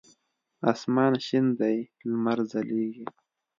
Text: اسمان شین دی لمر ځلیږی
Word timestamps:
اسمان 0.71 1.13
شین 1.25 1.45
دی 1.59 1.77
لمر 2.09 2.39
ځلیږی 2.51 3.05